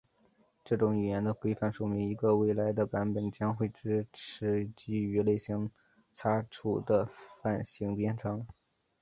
[0.65, 5.69] 这种语言的规范说明一个未来的版本将会支持基于类型
[6.11, 8.47] 擦除的泛型编程。